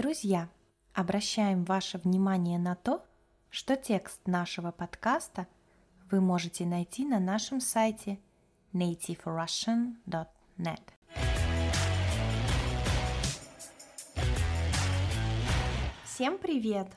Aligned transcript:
Друзья, 0.00 0.48
обращаем 0.94 1.64
ваше 1.64 1.98
внимание 1.98 2.58
на 2.58 2.74
то, 2.74 3.04
что 3.50 3.76
текст 3.76 4.26
нашего 4.26 4.70
подкаста 4.70 5.46
вы 6.10 6.22
можете 6.22 6.64
найти 6.64 7.04
на 7.04 7.20
нашем 7.20 7.60
сайте 7.60 8.18
nativerussian.net. 8.72 10.80
Всем 16.06 16.38
привет! 16.38 16.88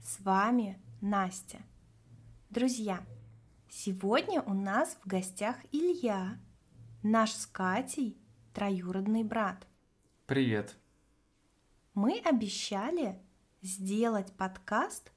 С 0.00 0.20
вами 0.20 0.80
Настя. 1.00 1.58
Друзья, 2.50 3.04
сегодня 3.68 4.40
у 4.40 4.54
нас 4.54 4.96
в 5.02 5.08
гостях 5.08 5.56
Илья, 5.72 6.38
наш 7.02 7.32
с 7.32 7.44
Катей 7.44 8.16
троюродный 8.54 9.24
брат. 9.24 9.66
Привет. 10.26 10.76
Мы 11.96 12.20
обещали 12.26 13.18
сделать 13.62 14.30
подкаст 14.34 15.10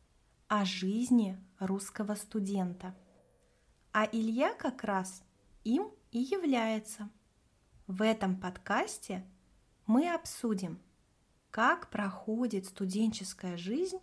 о 0.47 0.63
жизни 0.63 1.37
русского 1.59 2.15
студента. 2.15 2.95
А 3.91 4.05
Илья 4.09 4.53
как 4.53 4.85
раз 4.85 5.21
им 5.65 5.91
и 6.11 6.20
является. 6.20 7.09
В 7.85 8.01
этом 8.01 8.39
подкасте 8.39 9.25
мы 9.87 10.09
обсудим, 10.09 10.79
как 11.51 11.89
проходит 11.89 12.67
студенческая 12.67 13.57
жизнь 13.57 13.99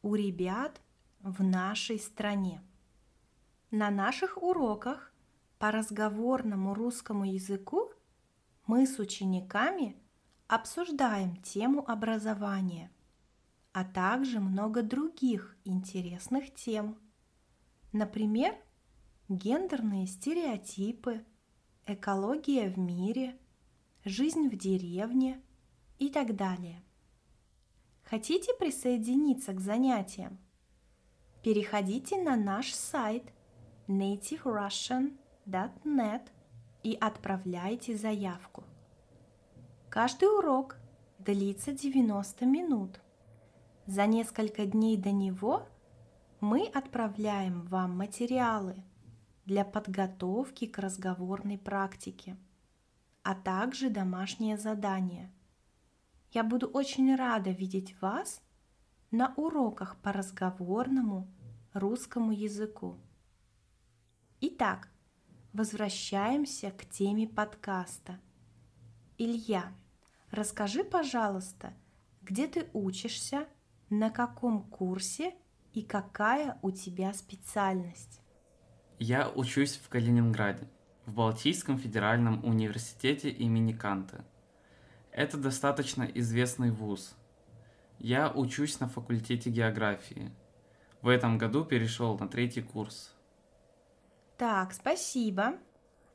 у 0.00 0.14
ребят 0.14 0.80
в 1.18 1.42
нашей 1.42 1.98
стране. 1.98 2.62
На 3.72 3.90
наших 3.90 4.40
уроках 4.40 5.12
по 5.58 5.72
разговорному 5.72 6.74
русскому 6.74 7.24
языку 7.24 7.90
мы 8.68 8.86
с 8.86 9.00
учениками 9.00 9.96
обсуждаем 10.46 11.36
тему 11.36 11.88
образования, 11.88 12.90
а 13.72 13.82
также 13.84 14.40
много 14.40 14.82
других 14.82 15.56
интересных 15.64 16.52
тем. 16.54 16.98
Например, 17.92 18.54
гендерные 19.28 20.06
стереотипы, 20.06 21.24
экология 21.86 22.68
в 22.68 22.78
мире, 22.78 23.38
жизнь 24.04 24.48
в 24.48 24.56
деревне 24.56 25.40
и 25.98 26.08
так 26.08 26.36
далее. 26.36 26.82
Хотите 28.02 28.54
присоединиться 28.54 29.52
к 29.54 29.60
занятиям? 29.60 30.38
Переходите 31.42 32.22
на 32.22 32.36
наш 32.36 32.72
сайт 32.74 33.24
nativerussian.net 33.88 36.28
и 36.82 36.96
отправляйте 37.00 37.96
заявку. 37.96 38.64
Каждый 39.94 40.24
урок 40.24 40.76
длится 41.20 41.70
90 41.70 42.46
минут. 42.46 43.00
За 43.86 44.06
несколько 44.06 44.66
дней 44.66 44.96
до 44.96 45.12
него 45.12 45.68
мы 46.40 46.66
отправляем 46.66 47.62
вам 47.66 47.96
материалы 47.96 48.82
для 49.44 49.64
подготовки 49.64 50.66
к 50.66 50.80
разговорной 50.80 51.58
практике, 51.58 52.36
а 53.22 53.36
также 53.36 53.88
домашнее 53.88 54.58
задание. 54.58 55.32
Я 56.32 56.42
буду 56.42 56.66
очень 56.66 57.14
рада 57.14 57.50
видеть 57.50 57.94
вас 58.02 58.42
на 59.12 59.32
уроках 59.36 59.96
по 60.02 60.10
разговорному 60.10 61.28
русскому 61.72 62.32
языку. 62.32 62.98
Итак, 64.40 64.88
возвращаемся 65.52 66.72
к 66.72 66.84
теме 66.84 67.28
подкаста. 67.28 68.18
Илья, 69.18 69.72
Расскажи, 70.34 70.82
пожалуйста, 70.82 71.74
где 72.22 72.48
ты 72.48 72.66
учишься, 72.72 73.46
на 73.88 74.10
каком 74.10 74.64
курсе 74.64 75.32
и 75.72 75.80
какая 75.80 76.58
у 76.60 76.72
тебя 76.72 77.14
специальность? 77.14 78.20
Я 78.98 79.30
учусь 79.30 79.76
в 79.76 79.88
Калининграде, 79.88 80.66
в 81.06 81.14
Балтийском 81.14 81.78
федеральном 81.78 82.44
университете 82.44 83.30
имени 83.30 83.74
Канта. 83.74 84.24
Это 85.12 85.36
достаточно 85.36 86.02
известный 86.02 86.72
вуз. 86.72 87.14
Я 88.00 88.28
учусь 88.28 88.80
на 88.80 88.88
факультете 88.88 89.50
географии. 89.50 90.32
В 91.00 91.06
этом 91.06 91.38
году 91.38 91.64
перешел 91.64 92.18
на 92.18 92.26
третий 92.26 92.62
курс. 92.62 93.14
Так, 94.36 94.72
спасибо. 94.72 95.58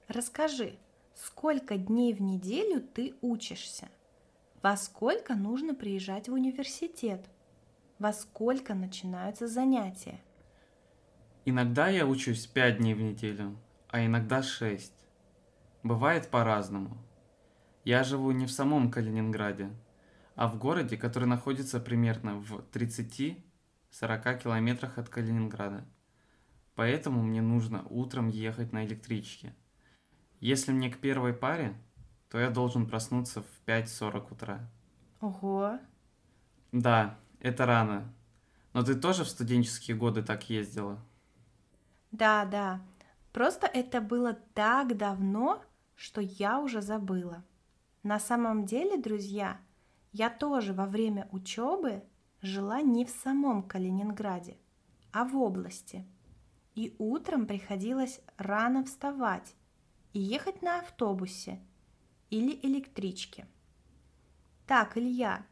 Расскажи, 0.09 0.78
сколько 1.16 1.78
дней 1.78 2.13
в 2.13 2.22
неделю 2.22 2.81
ты 2.81 3.16
учишься? 3.22 3.88
Во 4.62 4.75
сколько 4.75 5.36
нужно 5.36 5.74
приезжать 5.74 6.28
в 6.28 6.34
университет? 6.34 7.30
Во 7.97 8.12
сколько 8.12 8.74
начинаются 8.74 9.47
занятия? 9.47 10.20
Иногда 11.46 11.88
я 11.88 12.06
учусь 12.06 12.46
5 12.46 12.78
дней 12.80 12.94
в 12.94 13.02
неделю, 13.02 13.58
а 13.88 14.06
иногда 14.06 14.44
6. 14.44 14.92
Бывает 15.84 16.30
по-разному. 16.30 16.97
Я 17.86 18.03
живу 18.03 18.31
не 18.31 18.47
в 18.47 18.52
самом 18.52 18.92
Калининграде, 18.92 19.70
а 20.36 20.50
в 20.50 20.58
городе, 20.58 20.97
который 20.97 21.30
находится 21.30 21.80
примерно 21.80 22.36
в 22.36 22.62
30-40 22.74 23.41
километрах 24.44 24.97
от 24.97 25.08
Калининграда. 25.08 25.86
Поэтому 26.76 27.24
мне 27.24 27.41
нужно 27.41 27.88
утром 27.90 28.28
ехать 28.28 28.74
на 28.74 28.86
электричке. 28.86 29.56
Если 30.41 30.74
мне 30.74 30.91
к 30.91 30.97
первой 30.97 31.34
паре, 31.34 31.78
то 32.29 32.40
я 32.40 32.50
должен 32.50 32.88
проснуться 32.88 33.41
в 33.41 33.67
5.40 33.67 34.31
утра. 34.31 34.69
Ого. 35.19 35.79
Да, 36.72 37.17
это 37.40 37.66
рано. 37.66 38.13
Но 38.73 38.84
ты 38.84 38.95
тоже 38.95 39.23
в 39.23 39.29
студенческие 39.29 39.97
годы 39.97 40.22
так 40.22 40.50
ездила? 40.50 41.00
Да, 42.12 42.45
да. 42.45 42.81
Просто 43.34 43.67
это 43.67 44.01
было 44.01 44.34
так 44.53 44.95
давно, 44.95 45.63
что 45.95 46.22
я 46.22 46.59
уже 46.59 46.81
забыла. 46.81 47.44
На 48.03 48.19
самом 48.19 48.66
деле, 48.66 48.97
друзья, 48.97 49.59
я 50.11 50.29
тоже 50.29 50.73
во 50.73 50.85
время 50.85 51.28
учебы 51.31 52.03
жила 52.41 52.81
не 52.81 53.06
в 53.06 53.09
самом 53.09 53.63
Калининграде, 53.63 54.57
а 55.11 55.25
в 55.25 55.35
области. 55.35 56.06
И 56.75 56.96
утром 56.97 57.46
приходилось 57.46 58.22
рано 58.38 58.85
вставать 58.85 59.56
и 60.13 60.19
ехать 60.19 60.61
на 60.61 60.79
автобусе 60.79 61.59
или 62.29 62.59
электричке. 62.63 63.47
Так, 64.67 64.97
Илья, 64.97 65.45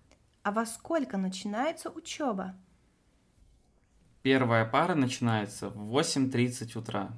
а 0.44 0.52
во 0.52 0.66
сколько 0.66 1.18
начинается 1.18 1.90
учеба? 1.90 2.56
Первая 4.22 4.66
пара 4.66 4.96
начинается 4.96 5.70
в 5.70 5.98
8.30 5.98 6.78
утра. 6.78 7.12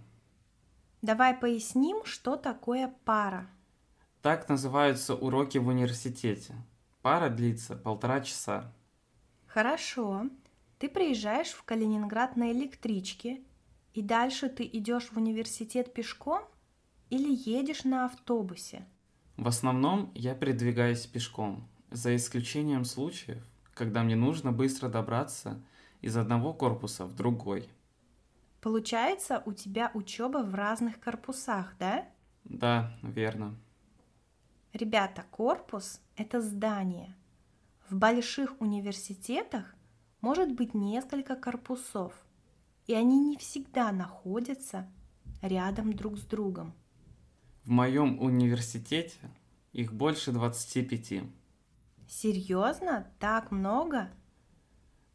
Давай 1.02 1.34
поясним, 1.34 2.06
что 2.06 2.36
такое 2.36 2.94
пара. 3.06 3.50
Так 4.22 4.50
называются 4.50 5.16
уроки 5.16 5.58
в 5.58 5.68
университете. 5.68 6.56
Пара 7.02 7.30
длится 7.30 7.76
полтора 7.76 8.22
часа. 8.22 8.74
Хорошо. 9.48 10.30
Ты 10.78 10.90
приезжаешь 10.90 11.52
в 11.52 11.64
Калининград 11.64 12.36
на 12.36 12.52
электричке, 12.52 13.42
и 13.94 14.02
дальше 14.02 14.50
ты 14.50 14.64
идешь 14.66 15.12
в 15.12 15.18
университет 15.18 15.94
пешком 15.94 16.44
или 17.10 17.34
едешь 17.50 17.84
на 17.84 18.06
автобусе? 18.06 18.86
В 19.40 19.48
основном 19.48 20.12
я 20.16 20.36
передвигаюсь 20.36 21.06
пешком, 21.08 21.66
за 21.92 22.14
исключением 22.14 22.84
случаев, 22.84 23.42
когда 23.74 24.04
мне 24.04 24.18
нужно 24.18 24.52
быстро 24.52 24.90
добраться 24.90 25.64
из 26.02 26.18
одного 26.18 26.54
корпуса 26.54 27.06
в 27.06 27.16
другой. 27.16 27.70
Получается, 28.60 29.42
у 29.46 29.54
тебя 29.54 29.92
учеба 29.94 30.40
в 30.40 30.54
разных 30.56 31.00
корпусах, 31.00 31.74
да? 31.80 32.06
Да, 32.44 32.92
верно. 33.02 33.56
Ребята, 34.74 35.24
корпус– 35.32 36.02
это 36.18 36.42
здание. 36.42 37.16
В 37.90 37.96
больших 37.96 38.60
университетах 38.60 39.74
может 40.20 40.52
быть 40.52 40.74
несколько 40.74 41.38
корпусов, 41.38 42.14
и 42.88 42.94
они 42.94 43.18
не 43.22 43.38
всегда 43.38 43.94
находятся 43.94 44.92
рядом 45.42 45.94
друг 45.94 46.18
с 46.18 46.24
другом. 46.24 46.74
В 47.70 47.72
моем 47.72 48.20
университете 48.20 49.20
их 49.74 49.94
больше 49.94 50.32
25. 50.32 51.22
Серьезно? 52.08 53.06
Так 53.20 53.52
много? 53.52 54.10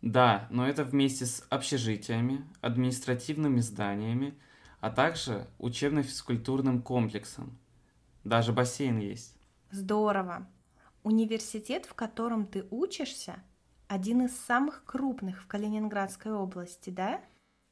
Да, 0.03 0.47
но 0.51 0.65
это 0.65 0.85
вместе 0.85 1.27
с 1.27 1.45
общежитиями, 1.51 2.45
административными 2.61 3.59
зданиями, 3.59 4.39
а 4.79 4.91
также 4.91 5.49
учебно-физкультурным 5.59 6.81
комплексом. 6.81 7.59
Даже 8.23 8.53
бассейн 8.53 9.01
есть. 9.01 9.37
Здорово. 9.73 10.47
Университет, 11.03 11.87
в 11.87 11.95
котором 11.95 12.47
ты 12.47 12.69
учишься, 12.71 13.43
один 13.89 14.27
из 14.27 14.39
самых 14.39 14.85
крупных 14.85 15.43
в 15.43 15.49
Калининградской 15.49 16.31
области, 16.31 16.91
да? 16.91 17.21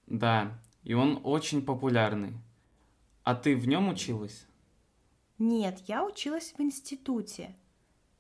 Да, 0.08 0.58
и 0.82 0.94
он 0.94 1.20
очень 1.23 1.62
популярный. 1.64 2.35
А 3.23 3.37
ты 3.37 3.55
в 3.55 3.69
нем 3.69 3.88
училась? 3.88 4.49
Нет, 5.44 5.80
я 5.88 6.04
училась 6.04 6.54
в 6.56 6.60
институте. 6.60 7.56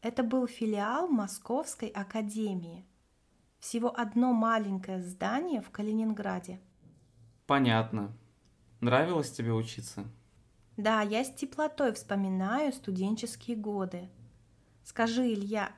Это 0.00 0.24
был 0.24 0.48
филиал 0.48 1.06
Московской 1.06 1.86
академии. 1.86 2.84
Всего 3.60 3.96
одно 3.96 4.32
маленькое 4.32 5.00
здание 5.00 5.60
в 5.62 5.70
Калининграде. 5.70 6.60
Понятно. 7.46 8.12
Нравилось 8.80 9.30
тебе 9.30 9.52
учиться? 9.52 10.04
Да, 10.76 11.02
я 11.02 11.22
с 11.22 11.32
теплотой 11.32 11.92
вспоминаю 11.92 12.72
студенческие 12.72 13.56
годы. 13.56 14.10
Скажи, 14.82 15.32
Илья, 15.32 15.70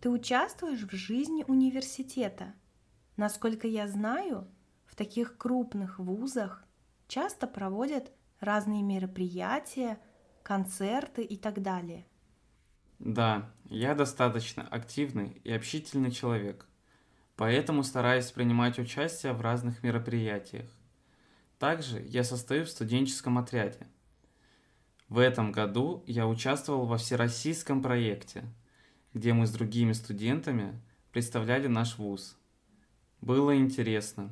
ты 0.00 0.10
участвуешь 0.10 0.82
в 0.82 0.92
жизни 0.92 1.44
университета? 1.46 2.52
Насколько 3.16 3.68
я 3.68 3.86
знаю, 3.86 4.48
в 4.86 4.96
таких 4.96 5.38
крупных 5.38 6.00
вузах 6.00 6.64
часто 7.06 7.46
проводят 7.46 8.10
разные 8.40 8.82
мероприятия, 8.82 10.00
концерты 10.42 11.22
и 11.22 11.36
так 11.36 11.62
далее. 11.62 12.06
Да, 12.98 13.50
я 13.64 13.94
достаточно 13.94 14.62
активный 14.68 15.40
и 15.44 15.52
общительный 15.52 16.10
человек, 16.10 16.66
поэтому 17.36 17.82
стараюсь 17.82 18.30
принимать 18.30 18.78
участие 18.78 19.32
в 19.32 19.40
разных 19.40 19.82
мероприятиях. 19.82 20.70
Также 21.58 22.00
я 22.00 22.24
состою 22.24 22.64
в 22.66 22.70
студенческом 22.70 23.38
отряде. 23.38 23.86
В 25.08 25.18
этом 25.18 25.50
году 25.50 26.04
я 26.06 26.26
участвовал 26.26 26.86
во 26.86 26.98
всероссийском 26.98 27.82
проекте, 27.82 28.44
где 29.12 29.32
мы 29.32 29.46
с 29.46 29.50
другими 29.50 29.92
студентами 29.92 30.80
представляли 31.10 31.66
наш 31.66 31.98
вуз. 31.98 32.38
Было 33.20 33.56
интересно. 33.56 34.30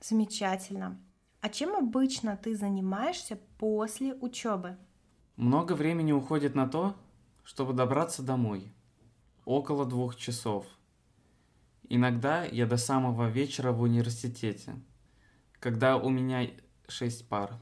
Замечательно. 0.00 0.98
А 1.40 1.48
чем 1.48 1.74
обычно 1.74 2.36
ты 2.36 2.54
занимаешься 2.54 3.36
после 3.58 4.14
учебы? 4.14 4.76
Много 5.36 5.72
времени 5.72 6.12
уходит 6.12 6.54
на 6.54 6.68
то, 6.68 6.94
чтобы 7.42 7.72
добраться 7.72 8.22
домой. 8.22 8.72
Около 9.46 9.86
двух 9.86 10.16
часов. 10.16 10.66
Иногда 11.88 12.44
я 12.44 12.66
до 12.66 12.76
самого 12.76 13.28
вечера 13.28 13.72
в 13.72 13.80
университете, 13.80 14.74
когда 15.58 15.96
у 15.96 16.10
меня 16.10 16.50
шесть 16.88 17.28
пар. 17.28 17.58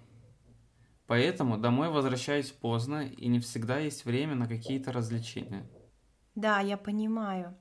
Поэтому 1.07 1.57
домой 1.57 1.89
возвращаюсь 1.89 2.51
поздно 2.51 3.07
и 3.07 3.29
не 3.29 3.41
всегда 3.41 3.79
есть 3.79 4.05
время 4.05 4.35
на 4.35 4.47
какие-то 4.47 4.93
развлечения. 4.93 5.67
Да, 6.35 6.61
я 6.61 6.77
понимаю. 6.77 7.57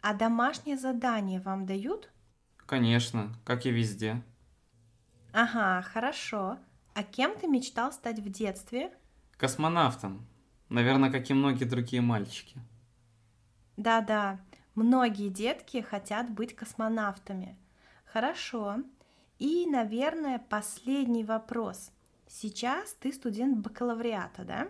А 0.00 0.14
домашнее 0.14 0.76
задание 0.76 1.40
вам 1.40 1.66
дают? 1.66 2.10
Конечно, 2.66 3.34
как 3.44 3.66
и 3.66 3.70
везде. 3.70 4.22
Ага, 5.32 5.82
хорошо. 5.82 6.58
А 6.94 7.02
кем 7.02 7.38
ты 7.38 7.48
мечтал 7.48 7.92
стать 7.92 8.18
в 8.18 8.28
детстве? 8.28 8.92
Космонавтом. 9.38 10.26
Наверное, 10.68 11.10
как 11.10 11.28
и 11.30 11.34
многие 11.34 11.64
другие 11.64 12.02
мальчики. 12.02 12.60
Да-да, 13.76 14.40
многие 14.74 15.30
детки 15.30 15.80
хотят 15.80 16.30
быть 16.30 16.54
космонавтами. 16.54 17.56
Хорошо. 18.04 18.76
И, 19.38 19.66
наверное, 19.66 20.38
последний 20.38 21.24
вопрос. 21.24 21.90
Сейчас 22.28 22.92
ты 22.94 23.12
студент 23.12 23.58
бакалавриата, 23.58 24.44
да? 24.44 24.68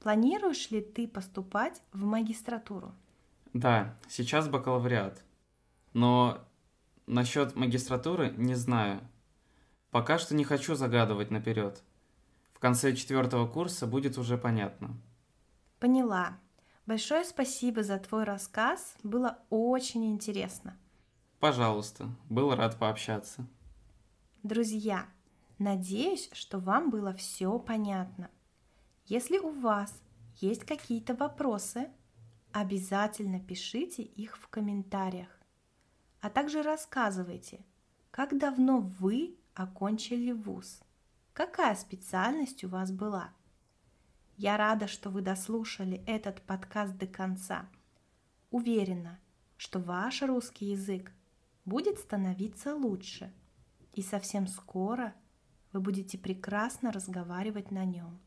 Планируешь 0.00 0.70
ли 0.70 0.80
ты 0.80 1.08
поступать 1.08 1.82
в 1.92 2.04
магистратуру? 2.04 2.94
Да, 3.52 3.96
сейчас 4.08 4.48
бакалавриат. 4.48 5.22
Но 5.92 6.38
насчет 7.06 7.56
магистратуры 7.56 8.30
не 8.36 8.54
знаю. 8.54 9.00
Пока 9.94 10.18
что 10.18 10.34
не 10.34 10.42
хочу 10.42 10.74
загадывать 10.74 11.30
наперед. 11.30 11.80
В 12.52 12.58
конце 12.58 12.96
четвертого 12.96 13.46
курса 13.46 13.86
будет 13.86 14.18
уже 14.18 14.36
понятно. 14.36 14.96
Поняла. 15.78 16.36
Большое 16.84 17.24
спасибо 17.24 17.84
за 17.84 17.98
твой 18.00 18.24
рассказ. 18.24 18.96
Было 19.04 19.38
очень 19.50 20.06
интересно. 20.06 20.76
Пожалуйста, 21.38 22.08
был 22.28 22.52
рад 22.56 22.76
пообщаться. 22.76 23.46
Друзья, 24.42 25.06
надеюсь, 25.60 26.28
что 26.32 26.58
вам 26.58 26.90
было 26.90 27.14
все 27.14 27.56
понятно. 27.60 28.32
Если 29.06 29.38
у 29.38 29.50
вас 29.50 30.02
есть 30.40 30.64
какие-то 30.64 31.14
вопросы, 31.14 31.88
обязательно 32.50 33.38
пишите 33.38 34.02
их 34.02 34.38
в 34.38 34.48
комментариях. 34.48 35.28
А 36.20 36.30
также 36.30 36.62
рассказывайте, 36.62 37.64
как 38.10 38.36
давно 38.36 38.80
вы 38.80 39.38
окончили 39.54 40.32
вуз. 40.32 40.80
Какая 41.32 41.74
специальность 41.74 42.64
у 42.64 42.68
вас 42.68 42.90
была? 42.90 43.32
Я 44.36 44.56
рада, 44.56 44.88
что 44.88 45.10
вы 45.10 45.22
дослушали 45.22 46.02
этот 46.06 46.42
подкаст 46.42 46.96
до 46.96 47.06
конца. 47.06 47.68
Уверена, 48.50 49.18
что 49.56 49.78
ваш 49.78 50.22
русский 50.22 50.66
язык 50.66 51.12
будет 51.64 51.98
становиться 51.98 52.74
лучше, 52.74 53.32
и 53.92 54.02
совсем 54.02 54.46
скоро 54.46 55.14
вы 55.72 55.80
будете 55.80 56.18
прекрасно 56.18 56.92
разговаривать 56.92 57.70
на 57.70 57.84
нем. 57.84 58.20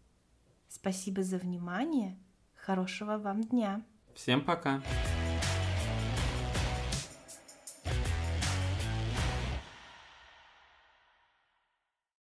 Спасибо 0.70 1.24
за 1.24 1.38
внимание, 1.38 2.18
хорошего 2.56 3.18
вам 3.18 3.44
дня. 3.44 3.86
Всем 4.14 4.44
пока. 4.44 4.82